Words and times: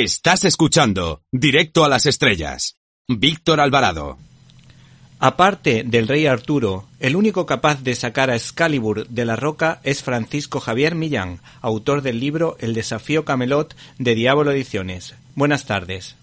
Estás 0.00 0.44
escuchando 0.44 1.22
Directo 1.32 1.84
a 1.84 1.88
las 1.88 2.06
Estrellas. 2.06 2.76
Víctor 3.08 3.60
Alvarado. 3.60 4.16
Aparte 5.18 5.82
del 5.84 6.06
rey 6.06 6.28
Arturo, 6.28 6.84
el 7.00 7.16
único 7.16 7.46
capaz 7.46 7.82
de 7.82 7.96
sacar 7.96 8.30
a 8.30 8.36
Excalibur 8.36 9.08
de 9.08 9.24
la 9.24 9.34
roca 9.34 9.80
es 9.82 10.04
Francisco 10.04 10.60
Javier 10.60 10.94
Millán, 10.94 11.40
autor 11.62 12.02
del 12.02 12.20
libro 12.20 12.56
El 12.60 12.74
desafío 12.74 13.24
Camelot 13.24 13.74
de 13.98 14.14
Diablo 14.14 14.52
Ediciones. 14.52 15.16
Buenas 15.34 15.66
tardes. 15.66 16.16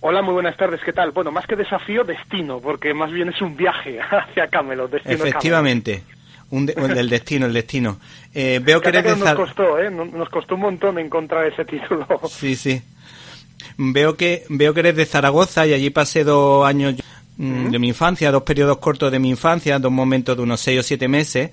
Hola, 0.00 0.22
muy 0.22 0.32
buenas 0.32 0.56
tardes, 0.56 0.80
¿qué 0.82 0.94
tal? 0.94 1.10
Bueno, 1.10 1.30
más 1.30 1.46
que 1.46 1.56
desafío, 1.56 2.04
destino, 2.04 2.58
porque 2.58 2.94
más 2.94 3.12
bien 3.12 3.28
es 3.28 3.42
un 3.42 3.54
viaje 3.54 4.00
hacia 4.10 4.48
Camelot, 4.48 4.90
destino 4.90 5.14
Efectivamente. 5.14 6.04
Un 6.52 6.70
el 6.76 7.08
destino, 7.08 7.46
el 7.46 7.52
destino. 7.52 7.98
Eh, 8.32 8.60
veo 8.62 8.80
que 8.80 8.90
eres 8.90 9.04
de 9.04 9.16
nos 9.16 9.34
costó, 9.34 9.78
¿eh? 9.78 9.90
Nos 9.90 10.28
costó 10.28 10.54
un 10.54 10.60
montón 10.60 10.98
encontrar 10.98 11.46
ese 11.46 11.64
título. 11.64 12.06
Sí, 12.28 12.54
sí. 12.56 12.82
Veo 13.78 14.16
que, 14.16 14.44
veo 14.48 14.74
que 14.74 14.80
eres 14.80 14.96
de 14.96 15.06
Zaragoza 15.06 15.66
y 15.66 15.72
allí 15.72 15.90
pasé 15.90 16.24
dos 16.24 16.66
años 16.66 16.96
Mm, 17.36 17.70
de 17.70 17.78
mi 17.78 17.88
infancia, 17.88 18.30
dos 18.30 18.42
periodos 18.42 18.78
cortos 18.78 19.10
de 19.10 19.18
mi 19.18 19.30
infancia, 19.30 19.78
dos 19.78 19.90
momentos 19.90 20.36
de 20.36 20.42
unos 20.42 20.60
seis 20.60 20.80
o 20.80 20.82
siete 20.82 21.08
meses. 21.08 21.50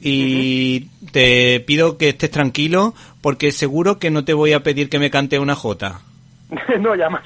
Y 0.00 0.86
te 1.12 1.60
pido 1.60 1.98
que 1.98 2.10
estés 2.10 2.30
tranquilo 2.30 2.94
porque 3.20 3.52
seguro 3.52 3.98
que 3.98 4.10
no 4.10 4.24
te 4.24 4.32
voy 4.32 4.52
a 4.52 4.62
pedir 4.62 4.88
que 4.88 4.98
me 4.98 5.10
cante 5.10 5.38
una 5.38 5.54
jota. 5.54 6.00
no, 6.80 6.94
y 6.94 7.02
además, 7.02 7.22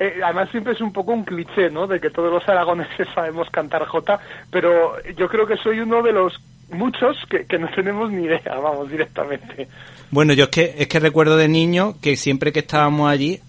eh, 0.00 0.20
además 0.24 0.48
siempre 0.50 0.72
es 0.72 0.80
un 0.80 0.92
poco 0.92 1.12
un 1.12 1.24
cliché, 1.24 1.70
¿no? 1.70 1.86
De 1.86 2.00
que 2.00 2.10
todos 2.10 2.32
los 2.32 2.48
aragoneses 2.48 3.08
sabemos 3.14 3.50
cantar 3.50 3.84
jota, 3.86 4.20
pero 4.50 4.94
yo 5.16 5.28
creo 5.28 5.46
que 5.46 5.56
soy 5.56 5.80
uno 5.80 6.02
de 6.02 6.12
los 6.12 6.40
muchos 6.70 7.16
que, 7.28 7.44
que 7.44 7.58
no 7.58 7.68
tenemos 7.74 8.10
ni 8.10 8.24
idea, 8.24 8.54
vamos, 8.62 8.90
directamente. 8.90 9.68
Bueno, 10.10 10.32
yo 10.32 10.44
es 10.44 10.50
que, 10.50 10.74
es 10.78 10.88
que 10.88 11.00
recuerdo 11.00 11.36
de 11.36 11.48
niño 11.48 11.94
que 12.00 12.16
siempre 12.16 12.52
que 12.52 12.60
estábamos 12.60 13.10
allí, 13.10 13.40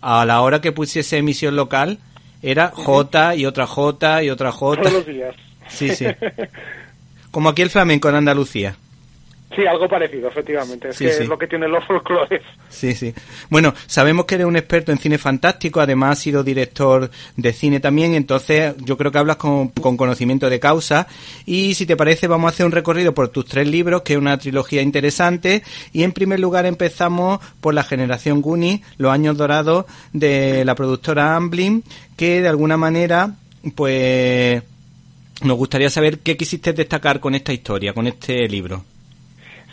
a 0.00 0.24
la 0.24 0.40
hora 0.40 0.60
que 0.60 0.72
pusiese 0.72 1.18
emisión 1.18 1.56
local, 1.56 1.98
era 2.42 2.68
J 2.68 3.34
y 3.34 3.46
otra 3.46 3.66
J 3.66 4.22
y 4.22 4.30
otra 4.30 4.52
J. 4.52 4.82
Todos 4.82 4.92
los 4.92 5.06
días. 5.06 5.34
Sí, 5.68 5.94
sí. 5.94 6.06
Como 7.30 7.48
aquí 7.48 7.62
el 7.62 7.70
flamenco 7.70 8.08
en 8.08 8.16
Andalucía. 8.16 8.76
Sí, 9.54 9.66
algo 9.66 9.88
parecido, 9.88 10.28
efectivamente. 10.28 10.90
Es 10.90 10.98
que 10.98 11.08
es 11.08 11.28
lo 11.28 11.36
que 11.36 11.48
tienen 11.48 11.72
los 11.72 11.84
folclores. 11.84 12.40
Sí, 12.68 12.94
sí. 12.94 13.12
Bueno, 13.48 13.74
sabemos 13.86 14.24
que 14.24 14.36
eres 14.36 14.46
un 14.46 14.56
experto 14.56 14.92
en 14.92 14.98
cine 14.98 15.18
fantástico, 15.18 15.80
además 15.80 16.12
has 16.12 16.18
sido 16.20 16.44
director 16.44 17.10
de 17.36 17.52
cine 17.52 17.80
también, 17.80 18.14
entonces 18.14 18.74
yo 18.78 18.96
creo 18.96 19.10
que 19.10 19.18
hablas 19.18 19.36
con, 19.36 19.68
con, 19.68 19.96
conocimiento 19.96 20.48
de 20.48 20.60
causa. 20.60 21.08
Y 21.46 21.74
si 21.74 21.84
te 21.84 21.96
parece, 21.96 22.28
vamos 22.28 22.46
a 22.46 22.54
hacer 22.54 22.64
un 22.64 22.70
recorrido 22.70 23.12
por 23.12 23.28
tus 23.28 23.44
tres 23.46 23.66
libros, 23.66 24.02
que 24.02 24.12
es 24.12 24.18
una 24.20 24.38
trilogía 24.38 24.82
interesante. 24.82 25.64
Y 25.92 26.04
en 26.04 26.12
primer 26.12 26.38
lugar 26.38 26.64
empezamos 26.64 27.40
por 27.60 27.74
la 27.74 27.82
generación 27.82 28.42
Goonie, 28.42 28.82
los 28.98 29.12
años 29.12 29.36
dorados 29.36 29.86
de 30.12 30.64
la 30.64 30.76
productora 30.76 31.34
Amblin, 31.34 31.82
que 32.16 32.40
de 32.40 32.48
alguna 32.48 32.76
manera, 32.76 33.34
pues, 33.74 34.62
nos 35.42 35.56
gustaría 35.56 35.90
saber 35.90 36.20
qué 36.20 36.36
quisiste 36.36 36.72
destacar 36.72 37.18
con 37.18 37.34
esta 37.34 37.52
historia, 37.52 37.92
con 37.92 38.06
este 38.06 38.46
libro. 38.46 38.84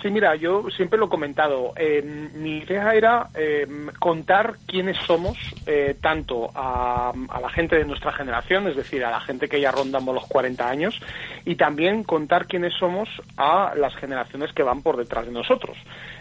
Sí, 0.02 0.12
mira, 0.12 0.36
yo 0.36 0.70
siempre 0.70 1.00
lo 1.00 1.06
he 1.06 1.10
comentado. 1.10 1.74
Eh, 1.76 2.04
mi 2.36 2.60
idea 2.60 2.94
era 2.94 3.28
eh, 3.34 3.68
contar 4.00 4.56
quiénes 4.68 4.98
somos, 4.98 5.38
eh, 5.66 5.96
tanto 6.00 6.52
a, 6.54 7.12
a, 7.30 7.42
la 7.42 7.50
gente 7.50 7.78
de 7.78 7.86
nuestra 7.86 8.12
generación, 8.12 8.68
es 8.68 8.76
decir, 8.76 9.04
a 9.04 9.10
la 9.10 9.20
gente 9.20 9.50
que 9.50 9.60
ya 9.60 9.72
rondamos 9.72 10.14
los 10.14 10.28
40 10.28 10.70
años, 10.70 11.02
y 11.46 11.56
también 11.56 12.04
contar 12.04 12.46
quiénes 12.46 12.74
somos 12.74 13.10
a 13.38 13.74
las 13.76 13.96
generaciones 13.96 14.54
que 14.54 14.64
van 14.64 14.84
por 14.84 14.98
detrás 14.98 15.26
de 15.26 15.32
nosotros 15.32 15.78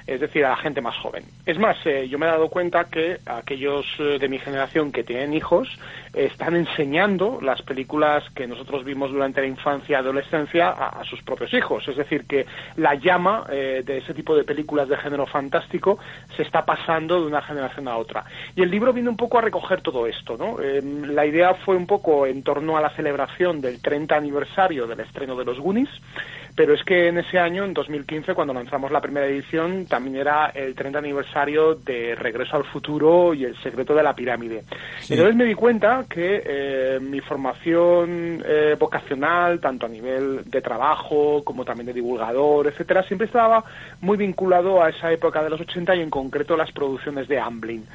es 0.07 0.21
decir, 0.21 0.45
a 0.45 0.51
la 0.51 0.57
gente 0.57 0.81
más 0.81 0.97
joven. 0.97 1.25
Es 1.45 1.59
más, 1.59 1.77
eh, 1.85 2.09
yo 2.09 2.19
me 2.19 2.27
he 2.27 2.29
dado 2.29 2.49
cuenta 2.49 2.85
que 2.85 3.19
aquellos 3.27 3.85
eh, 3.99 4.19
de 4.21 4.29
mi 4.29 4.39
generación 4.39 4.93
que 4.93 5.03
tienen 5.03 5.35
hijos 5.35 5.69
eh, 6.15 6.27
están 6.31 6.55
enseñando 6.55 7.41
las 7.43 7.61
películas 7.63 8.23
que 8.35 8.47
nosotros 8.47 8.85
vimos 8.85 9.11
durante 9.11 9.41
la 9.41 9.49
infancia 9.49 9.95
y 9.95 10.01
adolescencia 10.01 10.69
a, 10.69 11.01
a, 11.01 11.05
sus 11.05 11.23
propios 11.23 11.53
hijos. 11.55 11.89
Es 11.89 11.97
decir, 11.97 12.25
que 12.25 12.47
la 12.77 12.95
llama 12.95 13.47
de 13.83 13.99
ese 13.99 14.15
tipo 14.15 14.37
de 14.37 14.45
películas 14.45 14.89
de 14.89 14.97
género 14.97 15.27
fantástico 15.27 15.99
se 16.37 16.43
está 16.43 16.65
pasando 16.65 17.21
de 17.21 17.27
una 17.27 17.43
generación 17.43 17.89
a 17.89 17.97
otra. 17.97 18.25
Y 18.55 18.63
el 18.63 18.71
libro 18.71 18.93
viene 18.93 19.09
un 19.09 19.17
poco 19.17 19.39
a 19.39 19.43
recoger 19.43 19.81
todo 19.81 20.07
esto. 20.07 20.37
¿no? 20.37 20.57
la 20.59 21.27
idea 21.27 21.55
fue 21.55 21.77
un 21.77 21.87
poco 21.87 22.27
en 22.27 22.43
torno 22.43 22.77
a 22.77 22.81
la 22.81 22.91
celebración 22.91 23.61
del 23.61 23.81
30 23.81 24.17
aniversario 24.17 24.87
del 24.87 25.01
estreno 25.01 25.37
de 25.37 25.45
los 25.45 25.59
Goonies 25.59 25.91
pero 26.57 26.73
es 26.73 26.83
que 26.85 27.09
en 27.09 27.19
ese 27.19 27.39
año, 27.39 27.65
en 27.65 27.75
2015, 27.75 28.35
cuando 28.35 28.55
lanzamos 28.55 28.91
la 28.91 29.03
primera 29.03 29.27
edición, 29.27 29.85
también 29.85 30.17
era 30.17 30.47
el 30.55 30.75
30 30.75 30.99
aniversario 30.99 31.75
de 31.75 32.15
Regreso 32.15 32.57
al 32.57 32.65
Futuro 32.65 33.35
y 33.35 33.45
El 33.45 33.57
secreto 33.63 33.95
de 33.95 34.03
la 34.03 34.15
pirámide. 34.15 34.65
Sí. 35.01 35.13
Entonces 35.13 35.37
me 35.37 35.45
di 35.45 35.55
cuenta 35.55 36.07
que 36.09 36.43
eh, 36.45 36.99
mi 37.01 37.21
formación 37.21 38.43
eh, 38.45 38.75
vocacional, 38.79 39.61
tanto 39.61 39.85
a 39.85 39.89
nivel 39.91 40.45
de 40.47 40.63
trabajo 40.63 41.45
como 41.45 41.63
también 41.63 41.87
de 41.87 41.93
divulgador, 41.93 42.69
etcétera, 42.69 43.03
siempre 43.03 43.27
estaba 43.27 43.63
muy 44.01 44.17
vinculado 44.17 44.83
a 44.83 44.89
esa 44.89 45.13
época 45.13 45.43
de 45.45 45.51
los 45.51 45.61
80 45.61 45.95
y 45.97 46.01
en 46.01 46.11
concreto 46.11 46.57
las 46.57 46.73
producciones 46.73 47.29
de 47.29 47.39
Amblin 47.39 47.87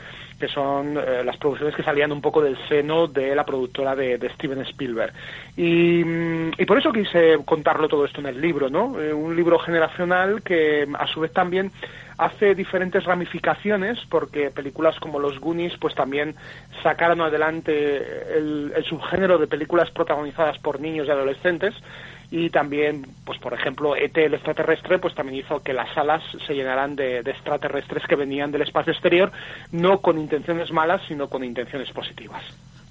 que 0.41 0.47
son 0.47 0.97
eh, 0.97 1.23
las 1.23 1.37
producciones 1.37 1.75
que 1.75 1.83
salían 1.83 2.11
un 2.11 2.19
poco 2.19 2.41
del 2.41 2.57
seno 2.67 3.07
de 3.07 3.35
la 3.35 3.45
productora 3.45 3.95
de, 3.95 4.17
Steven 4.33 4.59
Spielberg. 4.61 5.13
Y, 5.55 6.01
y, 6.01 6.65
por 6.65 6.79
eso 6.79 6.91
quise 6.91 7.37
contarlo 7.45 7.87
todo 7.87 8.03
esto 8.05 8.19
en 8.19 8.25
el 8.25 8.41
libro, 8.41 8.69
¿no? 8.69 8.99
Eh, 8.99 9.13
un 9.13 9.35
libro 9.35 9.59
generacional 9.59 10.41
que 10.41 10.87
a 10.97 11.07
su 11.07 11.19
vez 11.19 11.31
también 11.31 11.71
hace 12.17 12.55
diferentes 12.55 13.03
ramificaciones 13.03 13.99
porque 14.09 14.49
películas 14.49 14.99
como 14.99 15.19
Los 15.19 15.39
Goonies 15.39 15.77
pues 15.79 15.95
también 15.95 16.35
sacaron 16.83 17.21
adelante 17.21 18.37
el, 18.37 18.73
el 18.75 18.83
subgénero 18.83 19.37
de 19.37 19.47
películas 19.47 19.89
protagonizadas 19.91 20.57
por 20.59 20.79
niños 20.79 21.07
y 21.07 21.11
adolescentes 21.11 21.73
y 22.31 22.49
también, 22.49 23.05
pues 23.25 23.37
por 23.39 23.53
ejemplo, 23.53 23.95
ET 23.95 24.17
el 24.17 24.33
extraterrestre, 24.33 24.99
pues 24.99 25.13
también 25.13 25.39
hizo 25.39 25.61
que 25.61 25.73
las 25.73 25.93
salas 25.93 26.23
se 26.47 26.53
llenaran 26.53 26.95
de, 26.95 27.21
de, 27.21 27.31
extraterrestres 27.31 28.03
que 28.07 28.15
venían 28.15 28.51
del 28.51 28.61
espacio 28.61 28.93
exterior, 28.93 29.31
no 29.73 29.99
con 29.99 30.17
intenciones 30.17 30.71
malas, 30.71 31.01
sino 31.09 31.29
con 31.29 31.43
intenciones 31.43 31.91
positivas. 31.91 32.41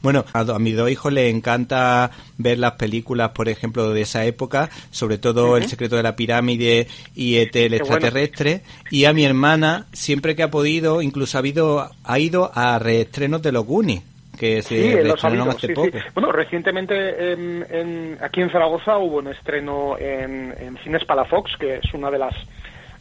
Bueno, 0.03 0.25
a, 0.33 0.41
a 0.41 0.59
mis 0.59 0.77
dos 0.77 0.91
hijos 0.91 1.13
les 1.13 1.35
encanta 1.35 2.11
ver 2.39 2.59
las 2.59 2.73
películas, 2.73 3.31
por 3.31 3.49
ejemplo, 3.49 3.91
de 3.91 4.03
esa 4.03 4.25
época, 4.25 4.71
sobre 4.91 5.19
todo 5.19 5.51
uh 5.51 5.55
-huh. 5.55 5.63
El 5.63 5.69
secreto 5.69 5.97
de 5.97 6.03
la 6.03 6.17
pirámide 6.17 6.87
y 7.15 7.37
ET 7.37 7.55
el 7.57 7.75
extraterrestre, 7.75 8.63
bueno. 8.63 8.89
y 8.91 9.05
a 9.07 9.13
mi 9.13 9.25
hermana, 9.25 9.87
siempre 9.93 10.37
que 10.37 10.43
ha 10.43 10.51
podido, 10.51 11.03
incluso 11.03 11.39
ha, 11.39 11.41
habido, 11.41 11.91
ha 12.05 12.19
ido 12.19 12.51
a 12.55 12.79
reestrenos 12.79 13.43
de 13.43 13.53
los 13.53 13.65
Goonies 13.65 14.03
que 14.41 14.63
se 14.63 14.69
sí, 14.69 14.89
estrenaron 14.95 15.51
hace 15.51 15.67
sí, 15.67 15.75
poco. 15.75 15.91
Sí. 15.93 16.05
Bueno, 16.15 16.33
recientemente 16.33 17.33
en, 17.33 17.67
en, 17.69 18.19
aquí 18.23 18.41
en 18.41 18.51
Zaragoza 18.51 18.97
hubo 18.97 19.19
un 19.19 19.29
estreno 19.29 19.99
en, 19.99 20.55
en 20.59 20.79
Cines 20.79 21.05
Palafox, 21.05 21.59
que 21.59 21.75
es 21.77 21.93
una 21.93 22.11
de 22.11 22.19
las 22.19 22.35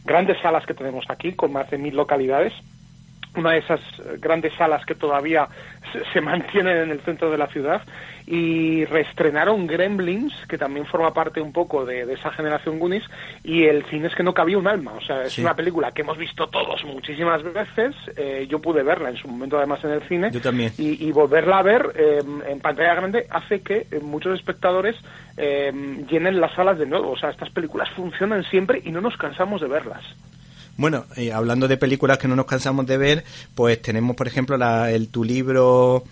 grandes 0.04 0.36
salas 0.42 0.66
que 0.66 0.74
tenemos 0.74 1.06
aquí, 1.08 1.32
con 1.32 1.50
más 1.50 1.70
de 1.70 1.78
mil 1.78 1.96
localidades 1.96 2.52
una 3.36 3.52
de 3.52 3.58
esas 3.58 3.80
grandes 4.18 4.52
salas 4.54 4.84
que 4.84 4.94
todavía 4.94 5.48
se, 5.92 6.04
se, 6.12 6.20
mantienen 6.20 6.76
en 6.78 6.90
el 6.90 7.00
centro 7.00 7.30
de 7.30 7.38
la 7.38 7.46
ciudad 7.46 7.82
y 8.26 8.84
reestrenaron 8.84 9.66
Gremlins 9.66 10.34
que 10.48 10.58
también 10.58 10.86
forma 10.86 11.12
parte 11.12 11.40
un 11.40 11.52
poco 11.52 11.84
de, 11.84 12.06
de 12.06 12.14
esa 12.14 12.30
generación 12.30 12.78
Goonies 12.78 13.04
y 13.42 13.64
el 13.64 13.84
cine 13.86 14.08
es 14.08 14.14
que 14.14 14.22
no 14.22 14.34
cabía 14.34 14.58
un 14.58 14.66
alma. 14.66 14.92
O 14.92 15.00
sea 15.00 15.22
es 15.24 15.32
sí. 15.32 15.42
una 15.42 15.54
película 15.54 15.92
que 15.92 16.02
hemos 16.02 16.18
visto 16.18 16.48
todos 16.48 16.84
muchísimas 16.84 17.42
veces 17.42 17.94
eh, 18.16 18.46
yo 18.48 18.60
pude 18.60 18.82
verla 18.82 19.10
en 19.10 19.16
su 19.16 19.28
momento 19.28 19.58
además 19.58 19.82
en 19.84 19.90
el 19.90 20.02
cine 20.02 20.30
yo 20.30 20.40
también. 20.40 20.72
y, 20.78 21.06
y 21.06 21.12
volverla 21.12 21.58
a 21.58 21.62
ver 21.62 21.92
eh, 21.96 22.22
en 22.48 22.60
pantalla 22.60 22.94
grande 22.94 23.26
hace 23.30 23.60
que 23.62 23.86
eh, 23.90 24.00
muchos 24.00 24.38
espectadores 24.38 24.96
eh, 25.36 25.72
llenen 26.08 26.40
las 26.40 26.54
salas 26.54 26.78
de 26.78 26.86
nuevo. 26.86 27.10
O 27.12 27.16
sea 27.16 27.30
estas 27.30 27.50
películas 27.50 27.88
funcionan 27.90 28.44
siempre 28.44 28.80
y 28.84 28.90
no 28.90 29.00
nos 29.00 29.16
cansamos 29.16 29.60
de 29.60 29.68
verlas 29.68 30.04
bueno, 30.80 31.04
eh, 31.16 31.30
hablando 31.30 31.68
de 31.68 31.76
películas 31.76 32.16
que 32.16 32.26
no 32.26 32.36
nos 32.36 32.46
cansamos 32.46 32.86
de 32.86 32.96
ver, 32.96 33.24
pues 33.54 33.82
tenemos, 33.82 34.16
por 34.16 34.26
ejemplo, 34.26 34.56
la, 34.56 34.90
el, 34.90 35.08
tu 35.08 35.24
libro, 35.24 36.04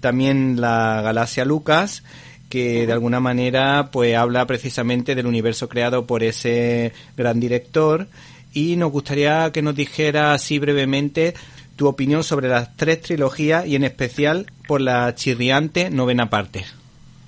también 0.00 0.60
La 0.60 1.00
Galaxia 1.02 1.44
Lucas, 1.44 2.02
que 2.48 2.84
de 2.84 2.92
alguna 2.92 3.20
manera 3.20 3.90
pues 3.92 4.16
habla 4.16 4.44
precisamente 4.46 5.14
del 5.14 5.26
universo 5.26 5.68
creado 5.68 6.04
por 6.04 6.24
ese 6.24 6.92
gran 7.16 7.38
director 7.38 8.08
y 8.52 8.74
nos 8.74 8.90
gustaría 8.90 9.52
que 9.52 9.62
nos 9.62 9.76
dijera 9.76 10.32
así 10.32 10.58
brevemente 10.58 11.34
tu 11.76 11.86
opinión 11.86 12.24
sobre 12.24 12.48
las 12.48 12.74
tres 12.76 13.02
trilogías 13.02 13.66
y 13.66 13.76
en 13.76 13.84
especial 13.84 14.50
por 14.66 14.80
la 14.80 15.14
chirriante 15.14 15.90
novena 15.90 16.28
parte. 16.28 16.64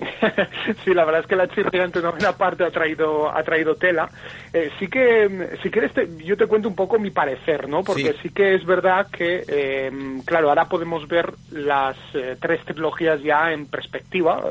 sí, 0.83 0.93
la 0.93 1.05
verdad 1.05 1.21
es 1.21 1.27
que 1.27 1.35
la 1.35 1.47
trilogía 1.47 1.83
en 1.83 1.91
novena 2.01 2.31
parte 2.33 2.63
ha 2.63 2.71
traído, 2.71 3.29
ha 3.29 3.43
traído 3.43 3.75
tela. 3.75 4.09
Eh, 4.53 4.71
sí 4.79 4.87
que, 4.87 5.57
si 5.61 5.69
quieres, 5.69 5.91
yo 6.17 6.35
te 6.35 6.47
cuento 6.47 6.67
un 6.67 6.75
poco 6.75 6.97
mi 6.97 7.11
parecer, 7.11 7.69
¿no? 7.69 7.83
Porque 7.83 8.15
sí, 8.21 8.29
que 8.29 8.55
es 8.55 8.65
verdad 8.65 9.07
que, 9.11 9.43
eh, 9.47 9.91
claro, 10.25 10.49
ahora 10.49 10.65
podemos 10.65 11.07
ver 11.07 11.33
las 11.51 11.97
eh, 12.13 12.35
tres 12.39 12.63
trilogías 12.65 13.21
ya 13.21 13.51
en 13.51 13.67
perspectiva, 13.67 14.41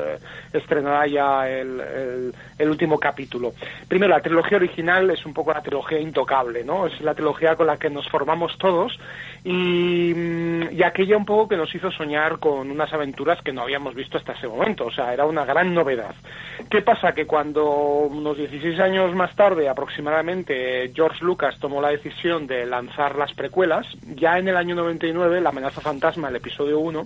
estrenada 0.53 1.05
ya 1.07 1.49
el, 1.49 2.33
el, 2.57 2.69
último 2.69 2.97
capítulo. 2.97 3.53
Primero, 3.87 4.13
la 4.13 4.21
trilogía 4.21 4.57
original 4.57 5.09
es 5.11 5.25
un 5.25 5.33
poco 5.33 5.51
la 5.51 5.61
trilogía 5.61 5.99
intocable, 5.99 6.63
¿no? 6.63 6.87
Es 6.87 7.01
la 7.01 7.13
trilogía 7.13 7.55
con 7.55 7.67
la 7.67 7.77
que 7.77 7.89
nos 7.89 8.07
formamos 8.09 8.57
todos 8.57 8.97
y, 9.43 10.13
mm, 10.13 10.71
y 10.71 10.83
aquella 10.83 11.17
un 11.17 11.25
poco 11.25 11.49
que 11.49 11.57
nos 11.57 11.73
hizo 11.73 11.91
soñar 11.91 12.39
con 12.39 12.71
unas 12.71 12.91
aventuras 12.93 13.41
que 13.41 13.51
no 13.51 13.61
habíamos 13.61 13.95
visto 13.95 14.17
hasta 14.17 14.33
ese 14.33 14.47
momento. 14.47 14.85
O 14.85 14.91
sea, 14.91 15.13
era 15.13 15.25
una 15.25 15.40
gran 15.45 15.73
novedad. 15.73 16.15
¿Qué 16.69 16.81
pasa? 16.81 17.13
Que 17.13 17.25
cuando 17.25 17.65
unos 17.65 18.37
16 18.37 18.79
años 18.79 19.13
más 19.15 19.35
tarde 19.35 19.67
aproximadamente 19.67 20.91
George 20.93 21.23
Lucas 21.23 21.57
tomó 21.59 21.81
la 21.81 21.89
decisión 21.89 22.47
de 22.47 22.65
lanzar 22.65 23.17
las 23.17 23.33
precuelas, 23.33 23.87
ya 24.15 24.37
en 24.37 24.47
el 24.47 24.57
año 24.57 24.75
99, 24.75 25.41
La 25.41 25.49
amenaza 25.49 25.81
fantasma, 25.81 26.29
el 26.29 26.35
episodio 26.35 26.79
1, 26.79 27.05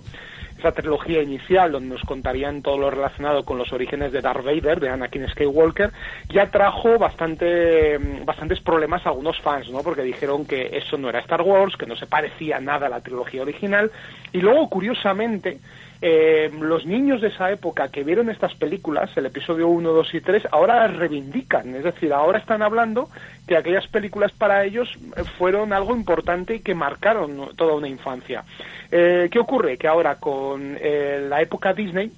esa 0.58 0.72
trilogía 0.72 1.22
inicial 1.22 1.72
donde 1.72 1.94
nos 1.94 2.02
contarían 2.02 2.62
todo 2.62 2.78
lo 2.78 2.90
relacionado 2.90 3.44
con 3.44 3.58
los 3.58 3.72
orígenes 3.72 4.12
de 4.12 4.20
Darth 4.20 4.44
Vader, 4.44 4.80
de 4.80 4.88
Anakin 4.88 5.28
Skywalker, 5.28 5.90
ya 6.28 6.50
trajo 6.50 6.98
bastante, 6.98 7.98
bastantes 8.24 8.60
problemas 8.60 9.04
a 9.04 9.10
algunos 9.10 9.38
fans, 9.40 9.70
¿no? 9.70 9.82
Porque 9.82 10.02
dijeron 10.02 10.46
que 10.46 10.76
eso 10.76 10.96
no 10.96 11.08
era 11.08 11.20
Star 11.20 11.42
Wars, 11.42 11.76
que 11.76 11.86
no 11.86 11.96
se 11.96 12.06
parecía 12.06 12.58
nada 12.60 12.86
a 12.86 12.90
la 12.90 13.00
trilogía 13.00 13.42
original, 13.42 13.90
y 14.32 14.40
luego, 14.40 14.68
curiosamente, 14.68 15.58
eh, 16.02 16.50
los 16.60 16.84
niños 16.84 17.20
de 17.20 17.28
esa 17.28 17.50
época 17.50 17.88
que 17.88 18.04
vieron 18.04 18.28
estas 18.28 18.54
películas, 18.54 19.10
el 19.16 19.26
episodio 19.26 19.68
1, 19.68 19.92
2 19.92 20.14
y 20.14 20.20
3, 20.20 20.48
ahora 20.50 20.86
las 20.86 20.96
reivindican. 20.96 21.74
Es 21.74 21.84
decir, 21.84 22.12
ahora 22.12 22.38
están 22.38 22.62
hablando 22.62 23.08
que 23.46 23.56
aquellas 23.56 23.86
películas 23.86 24.32
para 24.32 24.64
ellos 24.64 24.92
fueron 25.38 25.72
algo 25.72 25.94
importante 25.94 26.56
y 26.56 26.60
que 26.60 26.74
marcaron 26.74 27.56
toda 27.56 27.74
una 27.74 27.88
infancia. 27.88 28.44
Eh, 28.90 29.28
¿Qué 29.30 29.38
ocurre? 29.38 29.76
Que 29.78 29.88
ahora 29.88 30.16
con 30.16 30.76
eh, 30.80 31.26
la 31.28 31.40
época 31.40 31.72
Disney, 31.72 32.10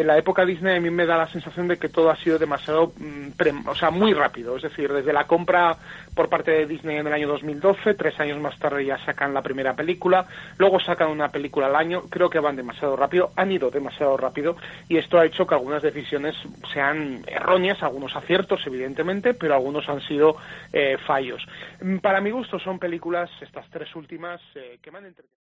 en 0.00 0.06
la 0.06 0.18
época 0.18 0.44
Disney 0.44 0.76
a 0.76 0.80
mí 0.80 0.90
me 0.90 1.06
da 1.06 1.16
la 1.16 1.28
sensación 1.28 1.68
de 1.68 1.78
que 1.78 1.88
todo 1.88 2.10
ha 2.10 2.16
sido 2.16 2.38
demasiado, 2.38 2.92
mm, 2.98 3.66
o 3.66 3.74
sea, 3.74 3.90
muy 3.90 4.12
rápido. 4.12 4.56
Es 4.56 4.62
decir, 4.62 4.92
desde 4.92 5.12
la 5.12 5.26
compra 5.26 5.76
por 6.14 6.28
parte 6.28 6.50
de 6.50 6.66
Disney 6.66 6.96
en 6.96 7.06
el 7.06 7.12
año 7.12 7.28
2012, 7.28 7.94
tres 7.94 8.18
años 8.20 8.40
más 8.40 8.58
tarde 8.58 8.84
ya 8.84 8.98
sacan 9.04 9.34
la 9.34 9.42
primera 9.42 9.74
película, 9.74 10.26
luego 10.58 10.80
sacan 10.80 11.10
una 11.10 11.28
película 11.28 11.66
al 11.66 11.76
año, 11.76 12.02
creo 12.08 12.30
que 12.30 12.40
van 12.40 12.56
demasiado 12.56 12.96
rápido, 12.96 13.30
han 13.36 13.52
ido 13.52 13.70
demasiado 13.70 14.16
rápido 14.16 14.56
y 14.88 14.96
esto 14.98 15.18
ha 15.18 15.26
hecho 15.26 15.46
que 15.46 15.54
algunas 15.54 15.82
decisiones 15.82 16.36
sean 16.72 17.22
erróneas, 17.26 17.82
algunos 17.82 18.14
aciertos 18.16 18.66
evidentemente, 18.66 19.34
pero 19.34 19.54
algunos 19.54 19.88
han 19.88 20.00
sido 20.02 20.36
eh, 20.72 20.96
fallos. 21.06 21.46
Mm, 21.80 21.98
para 21.98 22.20
mi 22.20 22.30
gusto 22.30 22.58
son 22.58 22.78
películas, 22.78 23.30
estas 23.40 23.68
tres 23.70 23.94
últimas, 23.94 24.40
eh, 24.54 24.78
que 24.82 24.90
me 24.90 24.98
han 24.98 25.06
entretenido. 25.06 25.45